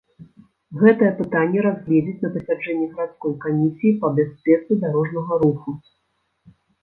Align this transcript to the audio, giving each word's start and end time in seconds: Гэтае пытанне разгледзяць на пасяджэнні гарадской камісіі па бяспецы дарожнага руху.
Гэтае 0.83 1.09
пытанне 1.19 1.59
разгледзяць 1.65 2.15
на 2.23 2.31
пасяджэнні 2.37 2.87
гарадской 2.95 3.35
камісіі 3.45 3.93
па 4.05 4.13
бяспецы 4.17 4.71
дарожнага 4.87 5.33
руху. 5.45 5.77